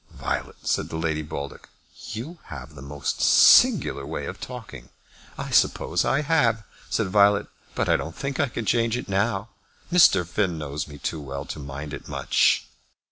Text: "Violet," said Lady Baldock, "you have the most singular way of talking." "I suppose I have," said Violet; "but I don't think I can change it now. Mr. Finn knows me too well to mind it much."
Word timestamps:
"Violet," 0.17 0.65
said 0.67 0.91
Lady 0.91 1.21
Baldock, 1.21 1.69
"you 2.11 2.39
have 2.45 2.73
the 2.73 2.81
most 2.81 3.21
singular 3.21 4.03
way 4.03 4.25
of 4.25 4.39
talking." 4.39 4.89
"I 5.37 5.51
suppose 5.51 6.03
I 6.03 6.21
have," 6.23 6.63
said 6.89 7.05
Violet; 7.09 7.45
"but 7.75 7.87
I 7.87 7.97
don't 7.97 8.15
think 8.15 8.39
I 8.39 8.47
can 8.49 8.65
change 8.65 8.97
it 8.97 9.07
now. 9.07 9.49
Mr. 9.93 10.25
Finn 10.25 10.57
knows 10.57 10.87
me 10.87 10.97
too 10.97 11.21
well 11.21 11.45
to 11.45 11.59
mind 11.59 11.93
it 11.93 12.07
much." 12.07 12.65